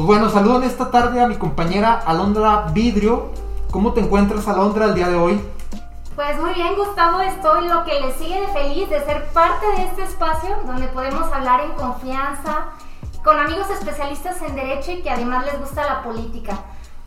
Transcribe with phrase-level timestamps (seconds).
[0.00, 3.32] Pues bueno, saludo en esta tarde a mi compañera Alondra Vidrio.
[3.70, 5.38] ¿Cómo te encuentras, Alondra, el día de hoy?
[6.16, 9.82] Pues muy bien, Gustavo, estoy lo que le sigue de feliz de ser parte de
[9.82, 12.68] este espacio donde podemos hablar en confianza
[13.22, 16.56] con amigos especialistas en derecho y que además les gusta la política.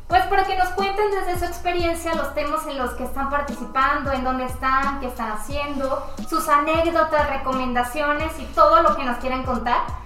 [0.07, 4.11] Pues para que nos cuenten desde su experiencia los temas en los que están participando,
[4.11, 9.41] en dónde están, qué están haciendo, sus anécdotas, recomendaciones y todo lo que nos quieran
[9.41, 10.02] contar.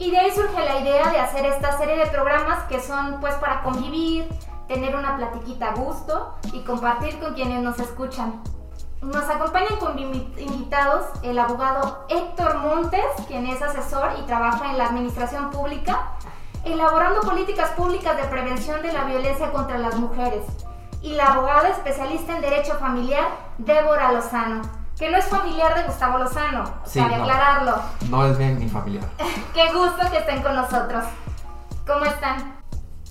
[0.00, 3.34] Y de ahí surge la idea de hacer esta serie de programas que son pues
[3.34, 4.26] para convivir,
[4.66, 8.42] tener una platiquita a gusto y compartir con quienes nos escuchan.
[9.02, 14.86] Nos acompañan con invitados el abogado Héctor Montes, quien es asesor y trabaja en la
[14.86, 16.12] administración pública,
[16.64, 20.46] elaborando políticas públicas de prevención de la violencia contra las mujeres,
[21.02, 24.62] y la abogada especialista en derecho familiar, Débora Lozano,
[25.00, 27.22] que no es familiar de Gustavo Lozano, Sí, para no.
[27.24, 27.74] aclararlo.
[28.10, 29.04] No es bien mi familiar.
[29.54, 31.04] Qué gusto que estén con nosotros.
[31.86, 32.60] ¿Cómo están?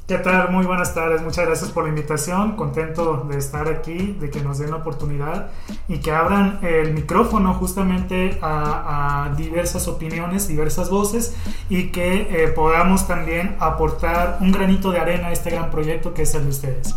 [0.07, 0.51] ¿Qué tal?
[0.51, 4.59] Muy buenas tardes, muchas gracias por la invitación, contento de estar aquí, de que nos
[4.59, 5.47] den la oportunidad
[5.87, 11.35] y que abran el micrófono justamente a, a diversas opiniones, diversas voces
[11.69, 16.21] y que eh, podamos también aportar un granito de arena a este gran proyecto que
[16.23, 16.95] es el de ustedes.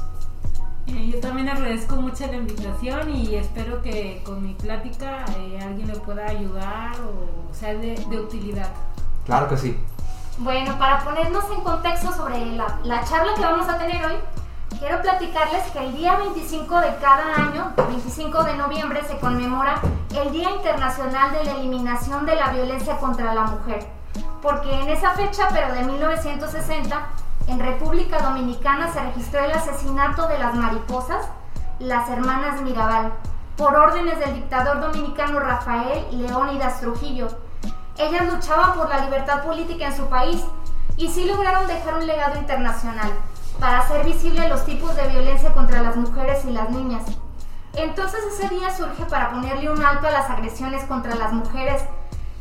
[0.88, 5.88] Eh, Yo también agradezco mucho la invitación y espero que con mi plática eh, alguien
[5.88, 8.69] le pueda ayudar o sea de, de utilidad.
[9.25, 9.78] Claro que sí.
[10.38, 14.14] Bueno, para ponernos en contexto sobre la, la charla que vamos a tener hoy,
[14.78, 19.80] quiero platicarles que el día 25 de cada año, 25 de noviembre, se conmemora
[20.20, 23.86] el Día Internacional de la Eliminación de la Violencia contra la Mujer.
[24.41, 27.06] Porque en esa fecha, pero de 1960,
[27.46, 31.26] en República Dominicana se registró el asesinato de las mariposas,
[31.78, 33.12] las hermanas Mirabal,
[33.56, 37.28] por órdenes del dictador dominicano Rafael Leónidas Trujillo.
[37.98, 40.42] Ellas luchaban por la libertad política en su país
[40.97, 43.10] y sí lograron dejar un legado internacional
[43.60, 47.02] para hacer visible los tipos de violencia contra las mujeres y las niñas.
[47.75, 51.82] Entonces ese día surge para ponerle un alto a las agresiones contra las mujeres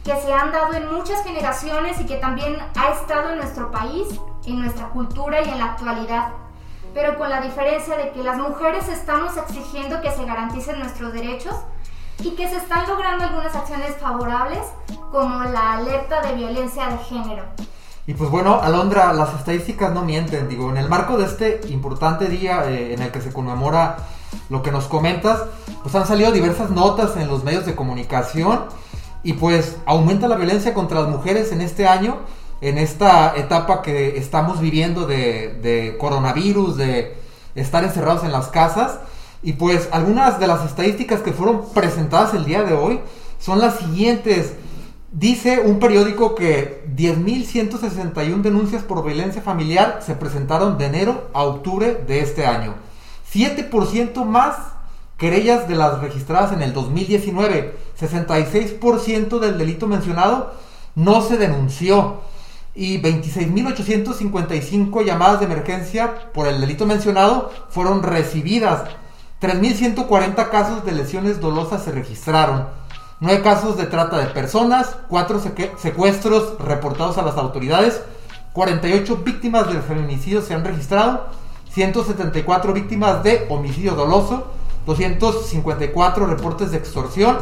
[0.03, 4.07] que se han dado en muchas generaciones y que también ha estado en nuestro país,
[4.45, 6.29] en nuestra cultura y en la actualidad.
[6.94, 11.56] Pero con la diferencia de que las mujeres estamos exigiendo que se garanticen nuestros derechos
[12.23, 14.61] y que se están logrando algunas acciones favorables
[15.11, 17.44] como la alerta de violencia de género.
[18.07, 20.50] Y pues bueno, Alondra, las estadísticas no mienten.
[20.50, 23.97] Digo, en el marco de este importante día eh, en el que se conmemora
[24.50, 25.44] lo que nos comentas,
[25.84, 28.66] pues han salido diversas notas en los medios de comunicación
[29.24, 32.18] y pues aumenta la violencia contra las mujeres en este año,
[32.62, 37.16] en esta etapa que estamos viviendo de, de coronavirus, de
[37.56, 39.00] estar encerrados en las casas.
[39.44, 43.00] Y pues algunas de las estadísticas que fueron presentadas el día de hoy
[43.40, 44.54] son las siguientes.
[45.12, 51.96] Dice un periódico que 10.161 denuncias por violencia familiar se presentaron de enero a octubre
[52.08, 52.76] de este año.
[53.34, 54.56] 7% más
[55.22, 57.78] querellas de las registradas en el 2019.
[58.00, 60.54] 66% del delito mencionado
[60.96, 62.22] no se denunció.
[62.74, 68.90] Y 26.855 llamadas de emergencia por el delito mencionado fueron recibidas.
[69.40, 72.68] 3.140 casos de lesiones dolosas se registraron.
[73.20, 75.40] 9 casos de trata de personas, 4
[75.78, 78.02] secuestros reportados a las autoridades,
[78.53, 81.28] 48 víctimas de feminicidio se han registrado,
[81.72, 84.48] 174 víctimas de homicidio doloso,
[84.86, 87.38] 254 reportes de extorsión,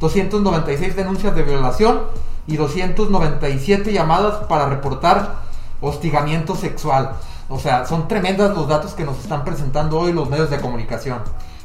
[0.00, 2.00] 296 denuncias de violación
[2.46, 5.34] y 297 llamadas para reportar
[5.80, 7.12] hostigamiento sexual.
[7.48, 11.18] O sea, son tremendas los datos que nos están presentando hoy los medios de comunicación.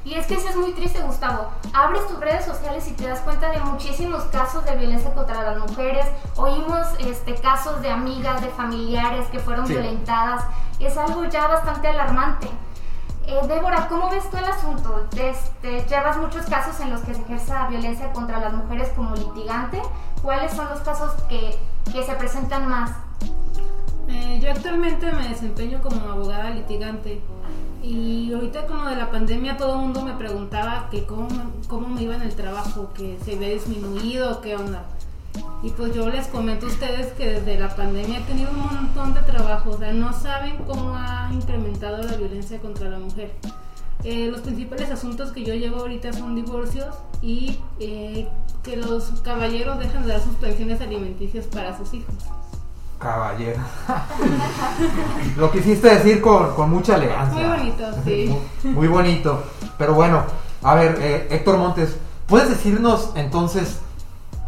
[0.06, 1.48] Y es que eso es muy triste, Gustavo.
[1.74, 5.58] Abres tus redes sociales y te das cuenta de muchísimos casos de violencia contra las
[5.60, 6.06] mujeres.
[6.36, 9.74] Oímos este, casos de amigas, de familiares que fueron Sí.
[9.74, 10.44] violentadas.
[10.80, 12.50] Es algo ya bastante alarmante.
[13.26, 15.08] Eh, Débora, ¿cómo ves tú el asunto?
[15.16, 19.82] Este, llevas muchos casos en los que se ejerce violencia contra las mujeres como litigante.
[20.22, 21.58] ¿Cuáles son los casos que,
[21.92, 22.92] que se presentan más?
[24.10, 27.22] Eh, yo actualmente me desempeño como abogada litigante
[27.82, 31.28] y ahorita como de la pandemia todo el mundo me preguntaba que cómo,
[31.68, 34.86] cómo me iba en el trabajo, que se había disminuido, qué onda.
[35.64, 39.14] Y pues yo les comento a ustedes que desde la pandemia he tenido un montón
[39.14, 43.32] de trabajo, o sea, no saben cómo ha incrementado la violencia contra la mujer.
[44.04, 48.28] Eh, los principales asuntos que yo llevo ahorita son divorcios y eh,
[48.62, 52.14] que los caballeros dejan de dar sus pensiones alimenticias para sus hijos.
[53.00, 53.62] Caballero.
[55.38, 57.48] Lo quisiste decir con, con mucha elegancia.
[57.48, 58.36] Muy bonito, sí.
[58.64, 59.44] Muy, muy bonito.
[59.78, 60.24] Pero bueno,
[60.62, 61.96] a ver, eh, Héctor Montes,
[62.28, 63.80] ¿puedes decirnos entonces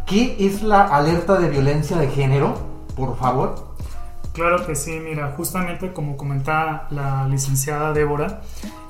[0.06, 2.54] qué es la alerta de violencia de género,
[2.96, 3.76] por favor?
[4.32, 8.42] Claro que sí, mira, justamente como comentaba la licenciada Débora,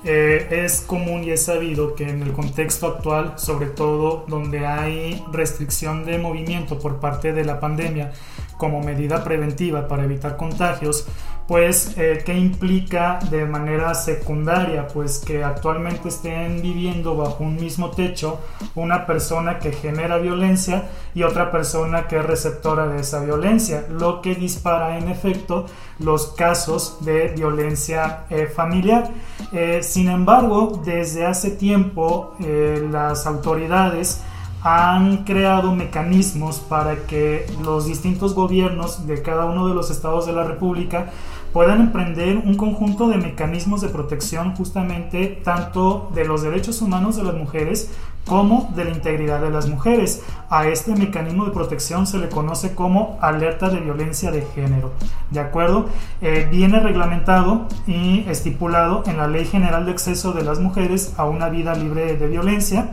[0.05, 5.25] eh, es común y es sabido que en el contexto actual, sobre todo donde hay
[5.33, 8.13] restricción de movimiento por parte de la pandemia
[8.59, 11.07] como medida preventiva para evitar contagios,
[11.47, 14.89] pues eh, ¿qué implica de manera secundaria?
[14.89, 18.41] Pues que actualmente estén viviendo bajo un mismo techo
[18.75, 24.23] una persona que genera violencia y otra persona que es receptora de esa violencia, lo
[24.23, 25.67] que dispara en efecto
[26.01, 29.11] los casos de violencia eh, familiar.
[29.53, 34.21] Eh, sin embargo, desde hace tiempo las autoridades
[34.63, 40.33] han creado mecanismos para que los distintos gobiernos de cada uno de los estados de
[40.33, 41.13] la República
[41.53, 47.25] puedan emprender un conjunto de mecanismos de protección justamente tanto de los derechos humanos de
[47.25, 47.91] las mujeres
[48.27, 50.23] como de la integridad de las mujeres.
[50.51, 54.93] A este mecanismo de protección se le conoce como alerta de violencia de género.
[55.31, 55.87] ¿De acuerdo?
[56.21, 61.25] Eh, viene reglamentado y estipulado en la Ley General de Acceso de las Mujeres a
[61.25, 62.91] una vida libre de violencia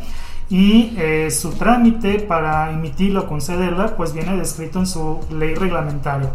[0.49, 6.29] y eh, su trámite para emitirla o concederla pues viene descrito en su ley reglamentaria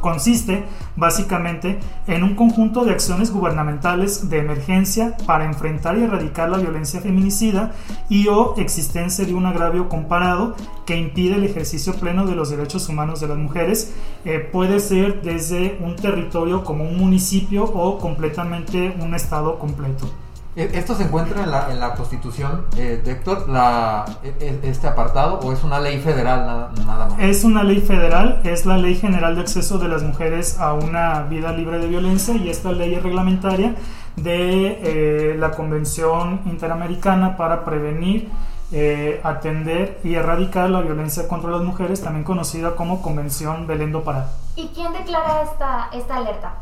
[0.00, 0.64] consiste
[0.96, 7.00] básicamente en un conjunto de acciones gubernamentales de emergencia para enfrentar y erradicar la violencia
[7.00, 7.72] feminicida
[8.08, 10.54] y o existencia de un agravio comparado
[10.86, 13.92] que impide el ejercicio pleno de los derechos humanos de las mujeres.
[14.24, 20.10] Eh, puede ser desde un territorio como un municipio o completamente un estado completo.
[20.54, 24.86] E, ¿Esto se encuentra en la, en la Constitución, eh, Héctor, la, e, e, este
[24.86, 27.18] apartado, o es una ley federal nada, más?
[27.20, 31.22] Es una ley federal, es la Ley General de Acceso de las Mujeres a una
[31.22, 33.76] Vida Libre de Violencia y esta ley es reglamentaria
[34.16, 38.28] de eh, la Convención Interamericana para prevenir,
[38.72, 44.04] eh, atender y erradicar la violencia contra las mujeres, también conocida como Convención Belén do
[44.04, 44.28] Pará.
[44.56, 46.54] ¿Y quién declara esta, esta alerta?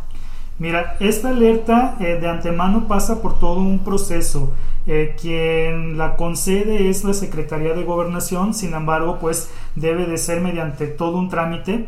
[0.60, 4.52] Mira, esta alerta eh, de antemano pasa por todo un proceso.
[4.86, 10.42] Eh, quien la concede es la Secretaría de Gobernación, sin embargo, pues debe de ser
[10.42, 11.86] mediante todo un trámite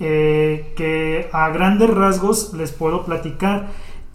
[0.00, 3.66] eh, que a grandes rasgos les puedo platicar.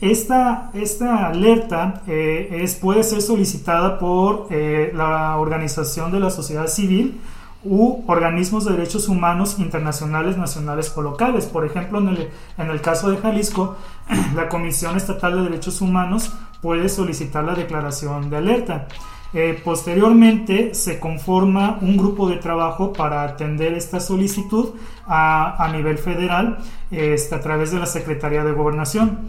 [0.01, 7.19] Esta, esta alerta es, puede ser solicitada por la organización de la sociedad civil
[7.63, 11.45] u organismos de derechos humanos internacionales, nacionales o locales.
[11.45, 13.75] Por ejemplo, en el, caso de Jalisco,
[14.35, 18.87] la Comisión Estatal de Derechos Humanos puede solicitar la declaración de alerta.
[19.31, 24.69] Eh, posteriormente se conforma un grupo de trabajo para atender esta solicitud
[25.05, 26.57] a, a nivel federal
[26.89, 29.19] este, a través de la Secretaría de Gobernación.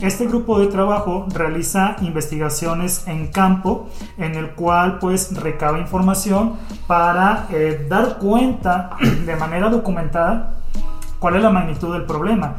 [0.00, 3.88] Este grupo de trabajo realiza investigaciones en campo
[4.18, 6.56] en el cual pues recaba información
[6.86, 8.90] para eh, dar cuenta
[9.26, 10.56] de manera documentada
[11.18, 12.56] cuál es la magnitud del problema,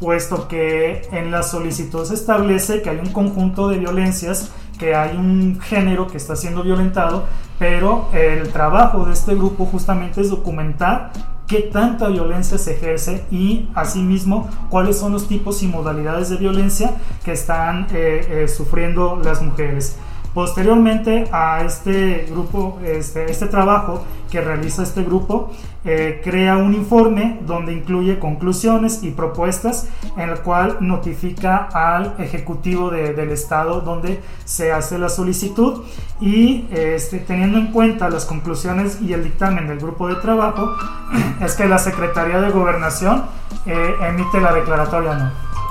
[0.00, 5.14] puesto que en la solicitud se establece que hay un conjunto de violencias, que hay
[5.14, 7.26] un género que está siendo violentado,
[7.58, 11.10] pero el trabajo de este grupo justamente es documentar
[11.48, 16.92] qué tanta violencia se ejerce y asimismo cuáles son los tipos y modalidades de violencia
[17.24, 19.96] que están eh, eh, sufriendo las mujeres.
[20.38, 25.50] Posteriormente a este grupo, este, este trabajo que realiza este grupo,
[25.84, 32.88] eh, crea un informe donde incluye conclusiones y propuestas en el cual notifica al ejecutivo
[32.90, 35.82] del estado donde se hace la solicitud
[36.20, 40.70] y este, teniendo en cuenta las conclusiones y el dictamen del grupo de trabajo
[41.40, 43.24] es que la Secretaría de Gobernación
[43.66, 45.67] eh, emite la declaratoria no.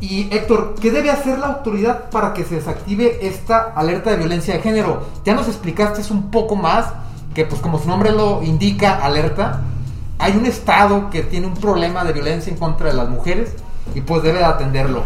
[0.00, 4.54] Y Héctor, ¿qué debe hacer la autoridad para que se desactive esta alerta de violencia
[4.54, 5.02] de género?
[5.24, 6.86] Ya nos explicaste un poco más,
[7.34, 9.60] que pues como su nombre lo indica, alerta.
[10.18, 13.54] Hay un estado que tiene un problema de violencia en contra de las mujeres
[13.94, 15.04] y pues debe atenderlo.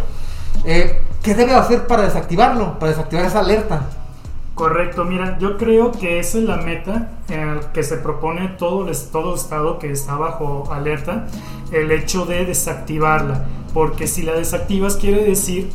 [0.65, 3.83] Eh, ¿Qué debe hacer para desactivarlo, para desactivar esa alerta?
[4.55, 7.09] Correcto, mira, yo creo que esa es la meta
[7.73, 11.27] que se propone todo todo estado que está bajo alerta,
[11.73, 15.71] el hecho de desactivarla, porque si la desactivas quiere decir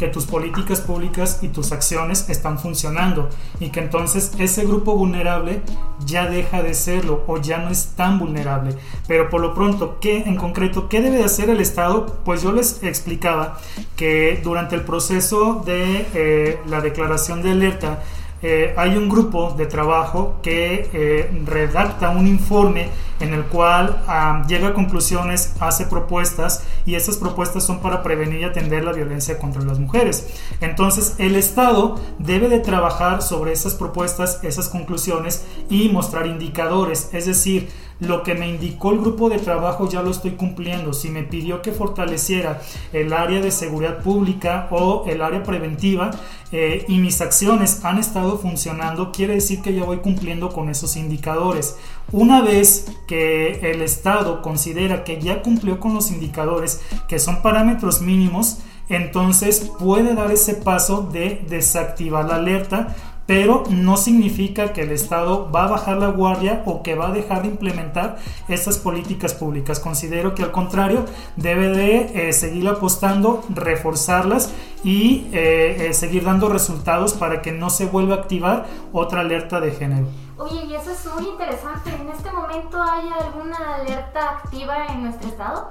[0.00, 3.28] que tus políticas públicas y tus acciones están funcionando
[3.60, 5.60] y que entonces ese grupo vulnerable
[6.06, 8.74] ya deja de serlo o ya no es tan vulnerable.
[9.06, 12.18] Pero por lo pronto, ¿qué en concreto, qué debe de hacer el Estado?
[12.24, 13.60] Pues yo les explicaba
[13.94, 18.02] que durante el proceso de eh, la declaración de alerta,
[18.42, 22.88] eh, hay un grupo de trabajo que eh, redacta un informe
[23.20, 28.40] en el cual ah, llega a conclusiones, hace propuestas y estas propuestas son para prevenir
[28.40, 30.26] y atender la violencia contra las mujeres.
[30.60, 37.26] Entonces el Estado debe de trabajar sobre esas propuestas, esas conclusiones y mostrar indicadores, es
[37.26, 37.68] decir,
[38.00, 40.92] lo que me indicó el grupo de trabajo ya lo estoy cumpliendo.
[40.92, 42.60] Si me pidió que fortaleciera
[42.92, 46.10] el área de seguridad pública o el área preventiva
[46.52, 50.96] eh, y mis acciones han estado funcionando, quiere decir que ya voy cumpliendo con esos
[50.96, 51.76] indicadores.
[52.12, 58.00] Una vez que el Estado considera que ya cumplió con los indicadores, que son parámetros
[58.00, 62.96] mínimos, entonces puede dar ese paso de desactivar la alerta
[63.30, 67.12] pero no significa que el Estado va a bajar la guardia o que va a
[67.12, 68.18] dejar de implementar
[68.48, 69.78] estas políticas públicas.
[69.78, 71.04] Considero que al contrario
[71.36, 77.70] debe de eh, seguir apostando, reforzarlas y eh, eh, seguir dando resultados para que no
[77.70, 80.08] se vuelva a activar otra alerta de género.
[80.36, 81.90] Oye, y eso es muy interesante.
[81.90, 85.70] ¿En este momento hay alguna alerta activa en nuestro estado?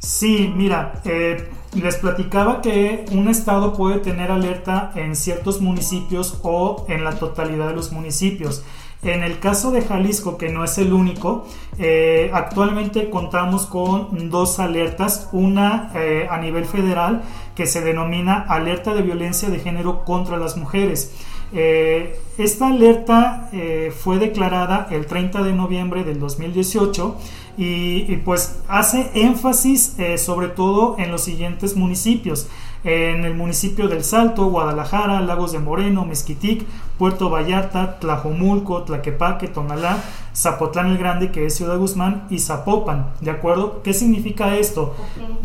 [0.00, 6.84] Sí, mira, eh, les platicaba que un estado puede tener alerta en ciertos municipios o
[6.88, 8.64] en la totalidad de los municipios.
[9.02, 11.46] En el caso de Jalisco, que no es el único,
[11.78, 17.22] eh, actualmente contamos con dos alertas, una eh, a nivel federal
[17.54, 21.14] que se denomina alerta de violencia de género contra las mujeres.
[21.52, 23.50] Esta alerta
[23.98, 27.16] fue declarada el 30 de noviembre del 2018
[27.62, 32.48] y, pues hace énfasis eh, sobre todo en los siguientes municipios.
[32.82, 36.64] En el municipio del Salto, Guadalajara, Lagos de Moreno, Mezquitic,
[36.96, 40.02] Puerto Vallarta, Tlajomulco, Tlaquepaque, Tonalá,
[40.34, 43.10] Zapotlán el Grande, que es Ciudad Guzmán, y Zapopan.
[43.20, 43.82] ¿De acuerdo?
[43.82, 44.94] ¿Qué significa esto?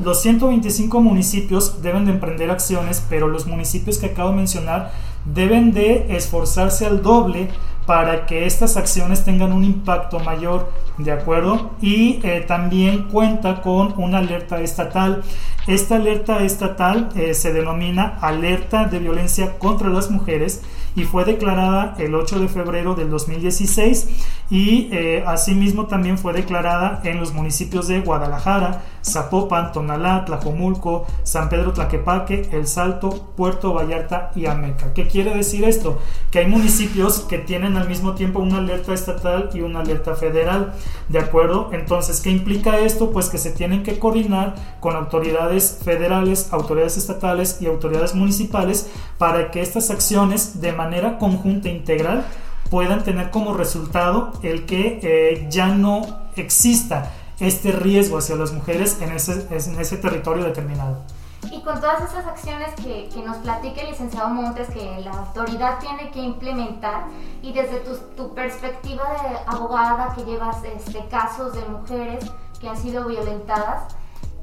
[0.01, 4.93] Los 125 municipios deben de emprender acciones, pero los municipios que acabo de mencionar
[5.25, 7.49] deben de esforzarse al doble
[7.85, 11.71] para que estas acciones tengan un impacto mayor, ¿de acuerdo?
[11.81, 15.23] Y eh, también cuenta con una alerta estatal.
[15.67, 20.61] Esta alerta estatal eh, se denomina alerta de violencia contra las mujeres
[20.95, 24.07] y fue declarada el 8 de febrero del 2016
[24.49, 31.49] y eh, asimismo también fue declarada en los municipios de Guadalajara, Zapopan, Tonalá, Tlajomulco, San
[31.49, 34.93] Pedro Tlaquepaque, El Salto, Puerto Vallarta y Ameca.
[34.93, 35.99] ¿Qué quiere decir esto?
[36.31, 40.73] Que hay municipios que tienen al mismo tiempo una alerta estatal y una alerta federal,
[41.09, 41.69] ¿de acuerdo?
[41.73, 43.11] Entonces, ¿qué implica esto?
[43.11, 49.51] Pues que se tienen que coordinar con autoridades federales, autoridades estatales y autoridades municipales para
[49.51, 52.25] que estas acciones de manera conjunta e integral
[52.69, 56.01] puedan tener como resultado el que eh, ya no
[56.35, 61.03] exista este riesgo hacia las mujeres en ese, en ese territorio determinado.
[61.51, 65.79] Y con todas esas acciones que, que, nos platique el licenciado Montes, que la autoridad
[65.79, 67.05] tiene que implementar,
[67.41, 72.25] y desde tu, tu perspectiva de abogada que llevas este, casos de mujeres
[72.59, 73.95] que han sido violentadas,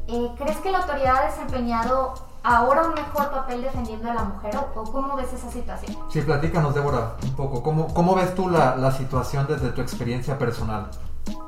[0.09, 4.57] eh, ¿crees que la autoridad ha desempeñado ahora un mejor papel defendiendo a la mujer
[4.57, 5.97] o, cómo ves esa situación?
[6.11, 7.63] Sí, platícanos, Débora, un poco.
[7.63, 10.91] ¿Cómo, cómo ves tú la, la situación desde tu experiencia personal?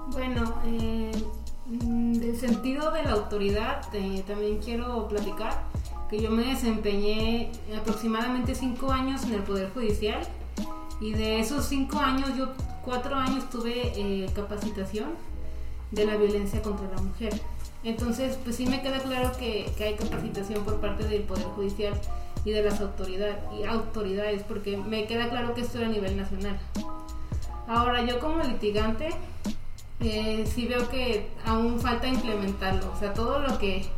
[0.08, 1.12] Bueno, eh,
[1.66, 5.62] del sentido de la autoridad, eh, también quiero platicar
[6.10, 10.20] que yo me desempeñé aproximadamente cinco años en el Poder Judicial
[11.00, 12.52] y de esos cinco años yo
[12.84, 15.10] cuatro años tuve eh, capacitación
[15.90, 17.32] de la violencia contra la mujer.
[17.82, 21.94] Entonces, pues sí me queda claro que, hay capacitación por parte del Poder Judicial
[22.44, 26.16] y de las autoridades, y autoridades, porque me queda claro que esto era a nivel
[26.16, 26.58] nacional.
[27.66, 29.10] Ahora, yo como litigante,
[30.00, 32.92] eh, sí veo que aún falta implementarlo.
[32.94, 33.88] O sea, todo lo que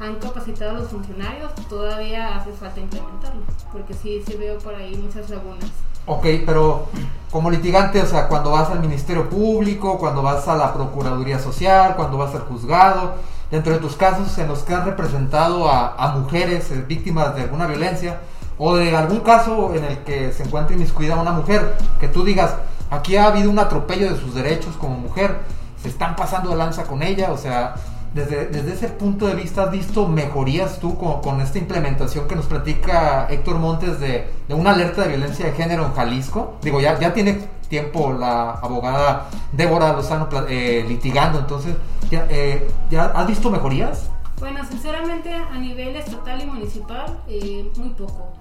[0.00, 5.30] han capacitado los funcionarios, todavía hace falta implementarlo, porque sí, sí veo por ahí muchas
[5.30, 5.70] lagunas.
[6.06, 6.86] Ok, pero
[7.30, 11.94] como litigante, o sea, cuando vas al Ministerio Público, cuando vas a la Procuraduría Social,
[11.94, 13.14] cuando vas al juzgado,
[13.50, 17.66] dentro de tus casos en los que has representado a, mujeres eh, víctimas de alguna
[17.66, 18.20] violencia,
[18.58, 22.54] o de algún caso en el que se encuentre inmiscuida una mujer, que tú digas,
[22.92, 25.38] aquí ha habido un atropello de sus derechos como mujer,
[25.82, 27.74] se están pasando de lanza con ella, o sea,
[28.14, 33.26] desde, ese punto de vista, ¿has visto mejorías tú con, esta implementación que nos platica
[33.30, 36.58] Héctor Montes de, una alerta de violencia de género en Jalisco?
[36.60, 41.74] Digo, ya, ya tiene tiempo la abogada Débora Lozano eh, litigando, entonces,
[42.10, 44.10] eh, ¿ya, has visto mejorías?
[44.38, 48.34] Bueno, sinceramente, a nivel estatal y municipal, eh, muy poco.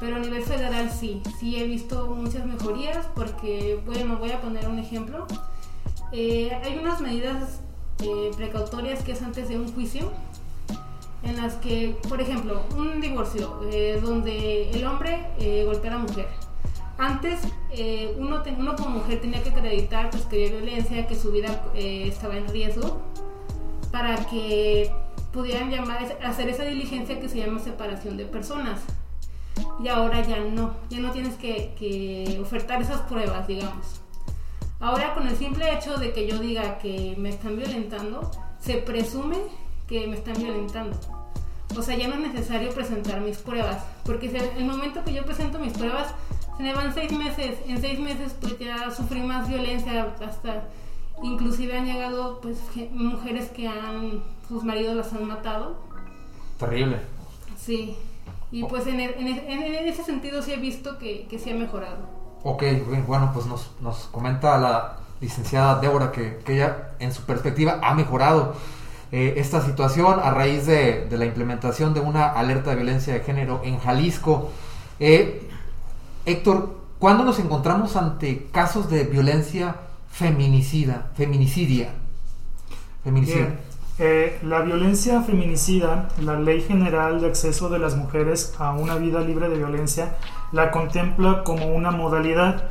[0.00, 4.68] Pero a nivel federal sí, sí he visto muchas mejorías porque, bueno, voy a poner
[4.68, 5.26] un ejemplo.
[6.12, 7.60] hay unas medidas
[8.02, 10.10] eh, precautorias que es antes de un juicio,
[11.22, 16.00] en las que, por ejemplo, un divorcio eh, donde el hombre eh, golpea a la
[16.00, 16.28] mujer.
[16.98, 17.40] Antes
[17.70, 21.62] eh, uno, uno como mujer tenía que acreditar pues, que había violencia, que su vida
[21.74, 23.02] eh, estaba en riesgo,
[23.92, 24.90] para que
[25.32, 28.80] pudieran llamar, hacer esa diligencia que se llama separación de personas.
[29.82, 34.00] Y ahora ya no, ya no tienes que, que ofertar esas pruebas, digamos.
[34.80, 38.30] Ahora con el simple hecho de que yo diga que me están violentando,
[38.60, 39.36] se presume
[39.86, 40.98] que me están violentando.
[41.76, 45.58] O sea, ya no es necesario presentar mis pruebas, porque el momento que yo presento
[45.58, 46.14] mis pruebas,
[46.56, 47.58] se me van seis meses.
[47.66, 50.64] En seis meses pues ya sufrí más violencia, hasta
[51.22, 52.58] inclusive han llegado pues
[52.92, 55.76] mujeres que han, sus maridos las han matado.
[56.58, 56.98] Terrible.
[57.58, 57.96] Sí,
[58.52, 61.98] y pues en, ese sentido sí he visto que, que sí ha mejorado.
[62.42, 62.62] Ok,
[63.06, 67.94] bueno, pues nos, nos comenta la licenciada Débora que, que ella en su perspectiva ha
[67.94, 68.54] mejorado
[69.12, 73.60] eh, esta situación a raíz de, la implementación de una alerta de violencia de género
[73.64, 74.50] en Jalisco.
[74.98, 75.48] Eh,
[76.24, 79.76] Héctor, ¿cuándo nos encontramos ante casos de violencia
[80.10, 81.90] feminicida, feminicidia?
[83.04, 83.60] Feminicidia.
[83.98, 89.20] Eh, la violencia feminicida, la Ley General de Acceso de las Mujeres a una Vida
[89.20, 90.16] Libre de Violencia,
[90.52, 92.64] la contempla como una modalidad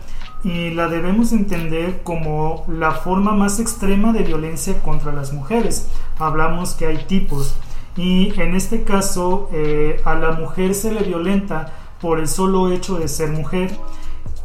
[0.43, 5.87] y la debemos entender como la forma más extrema de violencia contra las mujeres.
[6.19, 7.55] Hablamos que hay tipos
[7.97, 12.99] y en este caso eh, a la mujer se le violenta por el solo hecho
[12.99, 13.75] de ser mujer.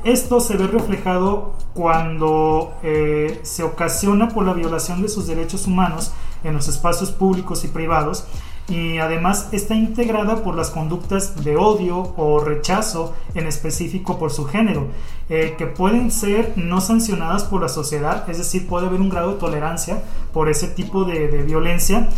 [0.03, 6.15] Esto se ve reflejado cuando eh, se ocasiona por la violación de sus derechos humanos
[6.45, 8.27] en los espacios públicos y privados
[8.71, 14.45] y además está integrada por las conductas de odio o rechazo en específico por su
[14.45, 14.87] género,
[15.29, 19.33] eh, que pueden ser no sancionadas por la sociedad, es decir, puede haber un grado
[19.33, 22.09] de tolerancia por ese tipo de, violencia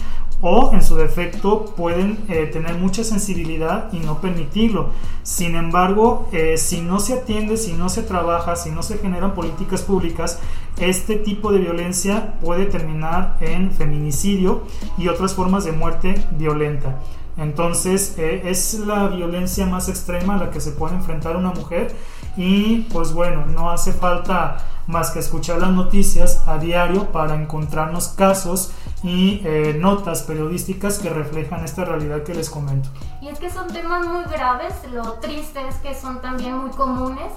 [0.43, 4.89] o en su defecto pueden eh, tener mucha sensibilidad y no permitirlo.
[5.23, 9.35] Sin embargo, eh, si no se atiende, si no se trabaja, si no se generan
[9.35, 10.41] políticas públicas,
[10.79, 14.65] este tipo de violencia puede terminar en feminicidio
[14.99, 16.99] y otras formas de muerte violenta.
[17.37, 21.95] Entonces eh, es la violencia más extrema a la que se puede enfrentar una mujer
[22.37, 28.09] y pues bueno, no hace falta más que escuchar las noticias a diario para encontrarnos
[28.09, 32.89] casos y eh, notas periodísticas que reflejan esta realidad que les comento.
[33.21, 37.33] Y es que son temas muy graves, lo triste es que son también muy comunes.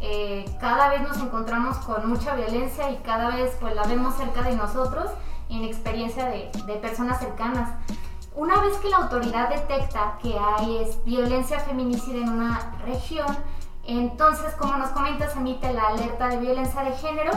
[0.00, 4.42] Eh, cada vez nos encontramos con mucha violencia y cada vez pues la vemos cerca
[4.42, 5.10] de nosotros
[5.48, 7.70] en experiencia de, personas cercanas.
[8.34, 13.26] Una vez que la autoridad detecta que hay violencia feminicida en una región,
[13.84, 17.32] entonces, como nos comentas, emite la alerta de violencia de género.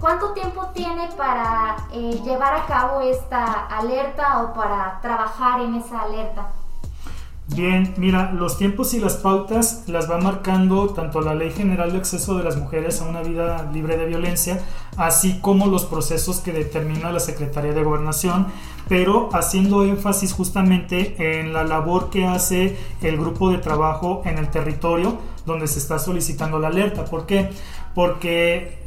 [0.00, 6.02] ¿Cuánto tiempo tiene para eh, llevar a cabo esta alerta o para trabajar en esa
[6.02, 6.52] alerta?
[7.54, 11.98] Bien, mira, los tiempos y las pautas las va marcando tanto la Ley General de
[11.98, 14.60] Acceso de las Mujeres a una vida libre de violencia,
[14.96, 18.48] así como los procesos que determina la Secretaría de Gobernación,
[18.88, 24.50] pero haciendo énfasis justamente en la labor que hace el grupo de trabajo en el
[24.50, 27.06] territorio donde se está solicitando la alerta.
[27.06, 27.48] ¿Por qué?
[27.94, 28.78] Porque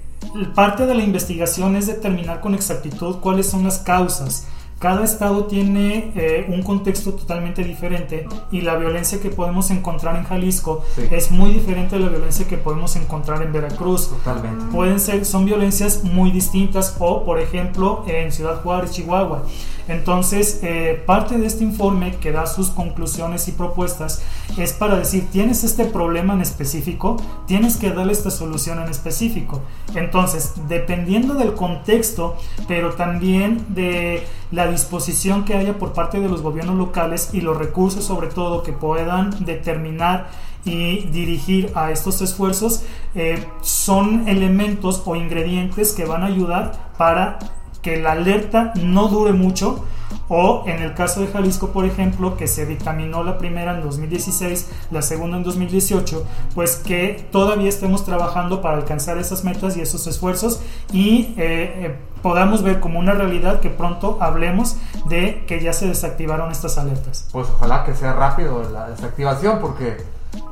[0.54, 4.48] parte de la investigación es determinar con exactitud cuáles son las causas
[4.82, 10.24] cada estado tiene eh, un contexto totalmente diferente y la violencia que podemos encontrar en
[10.24, 14.10] Jalisco es muy diferente de la violencia que podemos encontrar en Veracruz.
[14.10, 14.66] Totalmente.
[14.72, 19.44] Pueden ser, son violencias muy distintas o, por ejemplo, en Ciudad Juárez, Chihuahua.
[19.92, 24.24] Entonces, eh, parte de este informe que da sus conclusiones y propuestas
[24.58, 29.62] es para decir, tienes este problema en específico, tienes que darle esta solución en específico.
[29.94, 36.42] Entonces, dependiendo del contexto, pero también de la disposición que haya por parte de los
[36.42, 40.30] gobiernos locales y los recursos sobre todo que puedan determinar
[40.64, 42.84] y dirigir a estos esfuerzos
[43.16, 47.40] eh, son elementos o ingredientes que van a ayudar para
[47.82, 49.86] que la alerta no dure mucho
[50.28, 54.70] o en el caso de Jalisco, por ejemplo, que se dictaminó la primera en 2016,
[54.92, 60.08] la segunda en 2018, pues que todavía estemos trabajando para alcanzar esas metas y esos
[60.08, 60.62] esfuerzos
[60.94, 64.78] y eh, eh, podamos ver como una realidad que pronto hablemos
[65.10, 67.28] de que ya se desactivaron estas alertas.
[67.32, 69.98] Pues ojalá que sea rápido la desactivación porque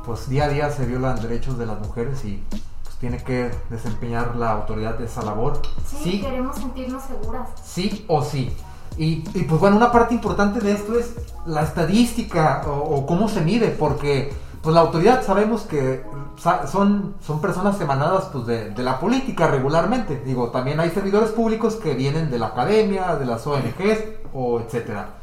[0.04, 2.42] pues día a día se violan derechos de las mujeres y
[3.00, 5.60] tiene que desempeñar la autoridad de esa labor.
[5.86, 7.48] Sí, queremos sentirnos seguras.
[7.64, 8.54] Sí o sí.
[8.96, 11.14] Y, pues bueno, una parte importante de esto es
[11.46, 16.04] la estadística o, cómo se mide, porque pues la autoridad sabemos que
[16.70, 20.20] son, son personas emanadas pues, de, de, la política regularmente.
[20.26, 24.00] Digo, también hay servidores públicos que vienen de la academia, de las ONGs
[24.34, 25.14] o etcétera.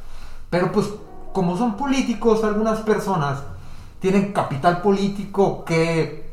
[0.50, 0.90] Pero pues
[1.34, 3.44] como son políticos, algunas personas
[4.00, 6.27] tienen capital político que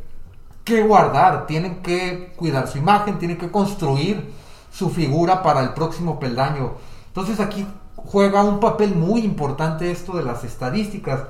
[0.64, 4.32] que guardar, tienen que cuidar su imagen, tienen que construir
[4.72, 6.72] su figura para el próximo peldaño.
[7.08, 11.20] Entonces aquí juega un papel muy importante esto de las estadísticas,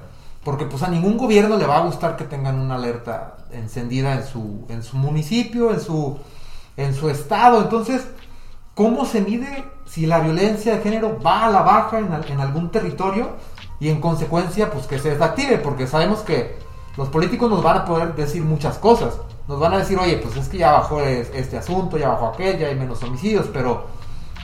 [0.44, 4.24] porque pues a ningún gobierno le va a gustar que tengan una alerta encendida en
[4.24, 6.18] su, en su municipio, en su,
[6.76, 7.62] en su estado.
[7.62, 8.06] Entonces,
[8.74, 12.70] ¿cómo se mide si la violencia de género va a la baja en, en algún
[12.70, 13.30] territorio?
[13.80, 16.56] Y en consecuencia, pues que se desactive, porque sabemos que
[16.96, 19.14] los políticos nos van a poder decir muchas cosas.
[19.48, 22.58] Nos van a decir, oye, pues es que ya bajó este asunto, ya bajó aquel,
[22.58, 23.86] ya hay menos homicidios, pero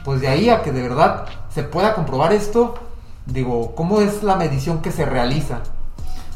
[0.05, 2.75] pues de ahí a que de verdad se pueda comprobar esto,
[3.27, 5.61] digo, ¿cómo es la medición que se realiza?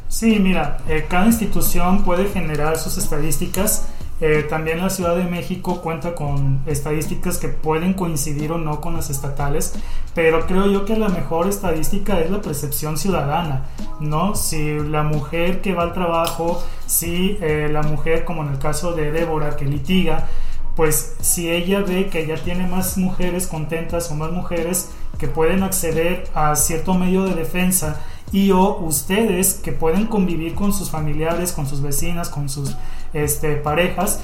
[0.09, 3.87] Sí, mira, eh, cada institución puede generar sus estadísticas
[4.21, 8.95] eh, también la Ciudad de México cuenta con estadísticas que pueden coincidir o no con
[8.95, 9.75] las estatales,
[10.15, 13.67] pero creo yo que la mejor estadística es la percepción ciudadana,
[14.01, 14.37] ¿no?
[14.37, 18.93] Si la mujer que va al trabajo, si eh, la mujer, como en el caso
[18.93, 20.29] de Débora, que litiga,
[20.77, 25.63] pues si ella ve que ya tiene más mujeres contentas o más mujeres que pueden
[25.63, 28.01] acceder a cierto medio de defensa,
[28.33, 32.75] y o ustedes que pueden convivir con sus familiares, con sus vecinas, con sus
[33.15, 34.21] este, parejas,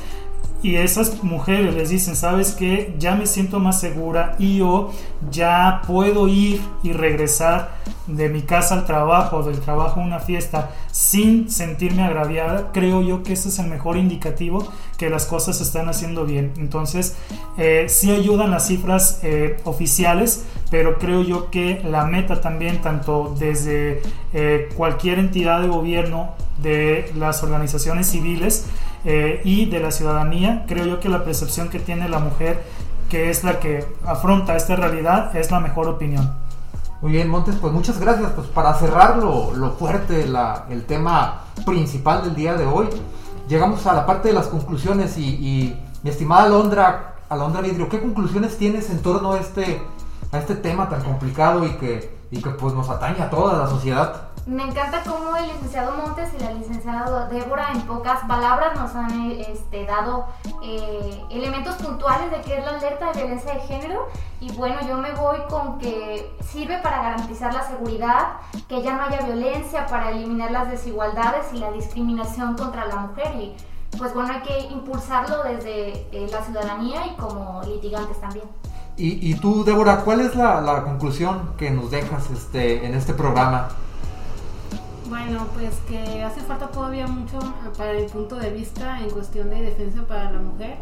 [0.63, 4.91] y esas mujeres les dicen, sabes que ya me siento más segura y yo
[5.31, 7.71] ya puedo ir y regresar
[8.07, 13.23] de mi casa al trabajo, del trabajo a una fiesta sin sentirme agraviada, creo yo
[13.23, 16.53] que ese es el mejor indicativo que las cosas se están haciendo bien.
[16.59, 17.17] Entonces,
[17.57, 23.35] eh, sí ayudan las cifras eh, oficiales, pero creo yo que la meta también, tanto
[23.39, 24.03] desde
[24.35, 28.67] eh, cualquier entidad de gobierno, de las organizaciones civiles,
[29.05, 30.65] eh, y de la ciudadanía.
[30.69, 32.63] Creo yo que la percepción que tiene la mujer,
[33.09, 36.33] que es la que afronta esta realidad, es la mejor opinión.
[37.03, 38.31] Muy bien, Montes, pues muchas gracias.
[38.33, 42.89] Pues para cerrar lo, lo fuerte, la, el tema principal del día de hoy,
[43.49, 48.57] llegamos a la parte de las conclusiones y, mi estimada Alondra, Alondra Vidrio, ¿qué conclusiones
[48.57, 49.83] tienes en torno a este,
[50.33, 53.67] a este tema tan complicado y que, y que pues nos atañe a toda la
[53.67, 54.30] sociedad?
[54.47, 59.31] Me encanta cómo el licenciado Montes y la licenciada Débora en pocas palabras nos han
[59.33, 60.27] este, dado
[60.63, 64.09] eh, elementos puntuales de qué es la alerta de violencia de género
[64.41, 68.29] y bueno, yo me voy con que sirve para garantizar la seguridad,
[68.69, 73.35] que ya no haya violencia, para eliminar las desigualdades y la discriminación contra la mujer
[73.37, 73.55] y
[73.99, 78.47] pues bueno, hay que impulsarlo desde eh, la ciudadanía y como litigantes también.
[79.03, 83.69] Y, tú, Débora, ¿cuál es la, la, conclusión que nos dejas este, en este programa?
[85.11, 87.41] Bueno, pues que hace falta todavía mucho
[87.77, 90.77] para el punto de vista en cuestión de defensa para la mujer,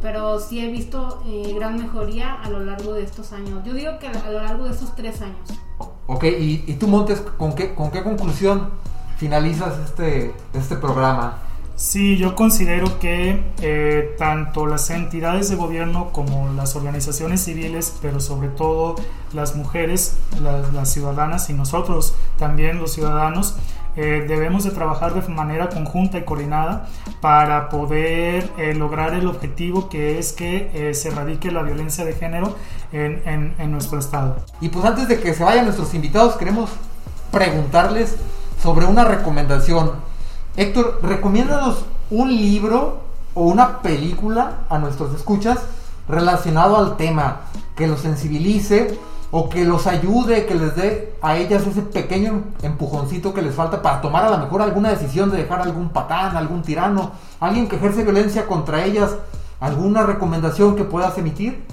[0.00, 3.64] pero sí he visto eh, gran mejoría a lo largo de estos años.
[3.64, 5.58] Yo digo que a lo largo de estos tres años.
[6.06, 8.70] Ok, y, y tú Montes, ¿con qué, ¿con qué conclusión
[9.16, 11.38] finalizas este, este programa?
[11.74, 18.20] Sí, yo considero que eh, tanto las entidades de gobierno como las organizaciones civiles, pero
[18.20, 18.94] sobre todo
[19.34, 23.56] las mujeres, las, ciudadanas y nosotros también los ciudadanos,
[23.96, 26.88] eh, debemos de trabajar de manera conjunta y coordinada
[27.20, 32.56] para poder eh, lograr el objetivo que es que se erradique la violencia de género
[32.92, 34.36] en, en, en nuestro estado.
[34.60, 36.70] Y pues antes de que se vayan nuestros invitados, queremos
[37.30, 38.16] preguntarles
[38.60, 39.92] sobre una recomendación
[40.56, 43.00] Héctor, recomiéndanos un libro
[43.34, 45.58] o una película a nuestros escuchas
[46.08, 47.40] relacionado al tema,
[47.74, 48.96] que los sensibilice
[49.36, 53.82] o que los ayude, que les dé a ellas ese pequeño empujoncito que les falta
[53.82, 57.74] para tomar a lo mejor alguna decisión de dejar algún patán, algún tirano, alguien que
[57.74, 59.16] ejerce violencia contra ellas,
[59.58, 61.64] alguna recomendación que puedas emitir.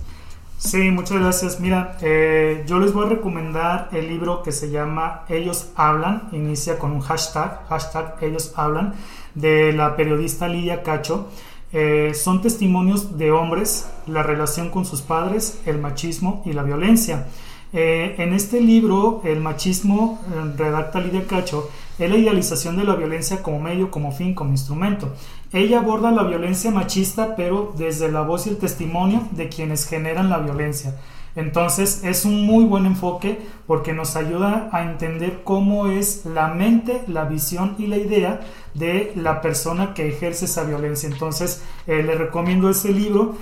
[0.58, 1.60] Sí, muchas gracias.
[1.60, 6.80] Mira, eh, yo les voy a recomendar el libro que se llama Ellos Hablan, inicia
[6.80, 8.96] con un hashtag, hashtag Ellos Hablan,
[9.36, 11.28] de la periodista Lidia Cacho.
[11.74, 17.28] Eh, son testimonios de hombres, la relación con sus padres, el machismo y la violencia.
[17.74, 22.96] Eh, en este libro, el machismo, eh, redacta Lidia Cacho, es la idealización de la
[22.96, 25.14] violencia como medio, como fin, como instrumento.
[25.54, 30.30] Ella aborda la violencia machista, pero desde la voz y el testimonio de quienes generan
[30.30, 30.96] la violencia.
[31.36, 37.04] Entonces es un muy buen enfoque porque nos ayuda a entender cómo es la mente,
[37.08, 38.42] la visión y la idea
[38.74, 41.08] de la persona que ejerce esa violencia.
[41.08, 43.38] Entonces eh, les recomiendo ese libro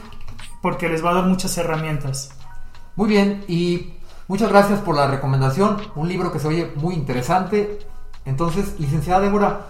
[0.62, 2.32] porque les va a dar muchas herramientas.
[2.96, 3.94] Muy bien, y
[4.30, 7.80] Muchas gracias por la recomendación, un libro que se oye muy interesante.
[8.26, 9.62] Entonces, licenciada Débora,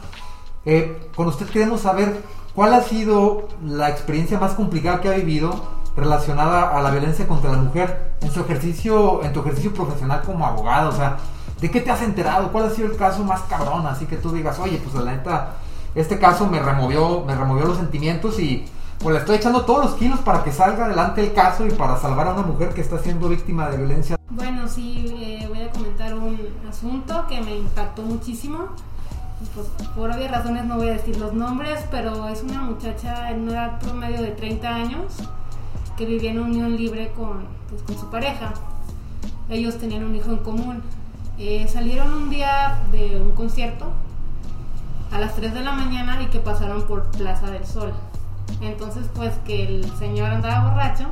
[0.65, 2.21] eh, con usted queremos saber
[2.53, 5.63] cuál ha sido la experiencia más complicada que ha vivido
[5.95, 10.45] relacionada a la violencia contra la mujer en su ejercicio, en tu ejercicio profesional como
[10.45, 10.89] abogado.
[10.89, 11.15] O sea,
[11.61, 12.51] ¿de qué te has enterado?
[12.51, 13.87] ¿Cuál ha sido el caso más cabrón?
[13.87, 15.53] Así que tú digas, oye, pues la neta,
[15.95, 18.65] este caso me removió, me removió los sentimientos y
[18.99, 21.97] pues le estoy echando todos los kilos para que salga adelante el caso y para
[21.97, 24.17] salvar a una mujer que está siendo víctima de violencia.
[24.29, 28.67] Bueno, sí, eh, voy a comentar un asunto que me impactó muchísimo.
[29.55, 33.43] Pues, por obvias razones no voy a decir los nombres, pero es una muchacha en
[33.43, 35.03] una edad promedio de 30 años
[35.95, 38.53] que vivía en unión libre con, pues, con su pareja.
[39.47, 40.83] Ellos tenían un hijo en común.
[41.37, 43.93] Eh, salieron un día de un concierto
[45.09, 47.93] a las 3 de la mañana y que pasaron por Plaza del Sol.
[48.61, 51.07] Entonces, pues que el señor andaba borracho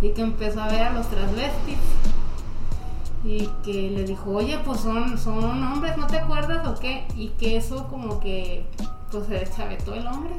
[0.00, 1.78] y que empezó a ver a los transvestis
[3.24, 7.06] y que le dijo, oye, pues son, son hombres, ¿no te acuerdas o qué?
[7.16, 8.66] Y que eso como que
[9.10, 10.34] pues se deschavetó el hombre.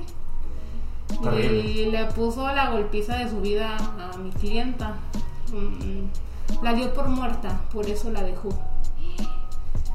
[1.44, 4.96] Y le puso la golpiza de su vida a mi clienta.
[5.52, 8.50] Mm, la dio por muerta, por eso la dejó.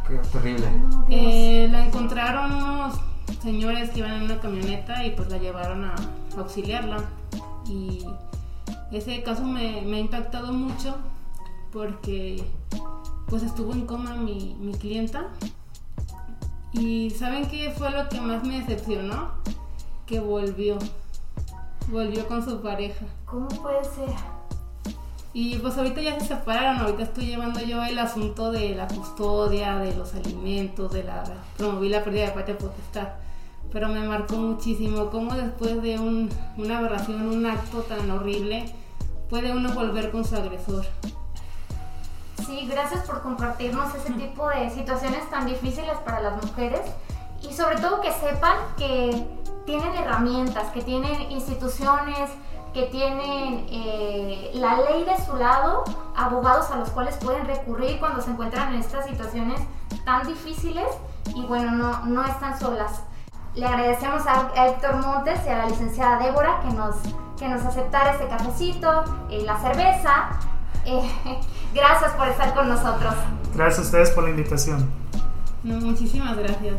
[0.06, 0.66] Qué terrible.
[1.08, 2.94] Eh, la encontraron unos
[3.40, 5.94] señores que iban en una camioneta y pues la llevaron a
[6.36, 7.04] auxiliarla.
[7.66, 8.04] Y
[8.90, 10.96] ese caso me, ha impactado mucho
[11.72, 12.44] porque
[13.28, 15.28] pues estuvo en coma mi, mi clienta.
[16.72, 19.32] Y ¿saben qué fue lo que más me decepcionó?
[20.06, 20.78] Que volvió.
[21.88, 23.06] Volvió con su pareja.
[23.26, 24.08] ¿Cómo puede ser?
[25.34, 29.76] Y pues ahorita ya se separaron, ahorita estoy llevando yo el asunto de la custodia,
[29.76, 31.24] de los alimentos, de la...
[31.56, 33.08] promoví la pérdida de patria potestad.
[33.72, 38.66] Pero me marcó muchísimo cómo después de un, una aberración, un acto tan horrible,
[39.30, 40.84] puede uno volver con su agresor.
[42.46, 46.82] Sí, gracias por compartirnos ese tipo de situaciones tan difíciles para las mujeres
[47.40, 49.26] y sobre todo que sepan que
[49.64, 52.30] tienen herramientas, que tienen instituciones,
[52.72, 55.84] que tienen eh, la ley de su lado,
[56.16, 59.60] abogados a los cuales pueden recurrir cuando se encuentran en estas situaciones
[60.04, 60.86] tan difíciles
[61.34, 63.02] y bueno, no, no están solas.
[63.54, 66.96] Le agradecemos a, Héctor Montes y a la licenciada Débora que nos,
[67.38, 70.30] que nos aceptara este cafecito, y la cerveza.
[70.86, 71.10] Eh,
[71.74, 73.14] gracias por estar con nosotros.
[73.54, 74.90] Gracias a ustedes por la invitación.
[75.62, 76.76] muchísimas gracias.